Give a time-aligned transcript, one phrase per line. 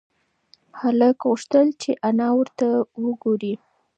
[0.79, 2.67] هلک غوښتل چې انا ورته
[3.03, 3.53] وگوري.